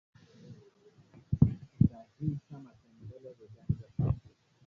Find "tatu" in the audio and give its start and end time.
3.97-4.29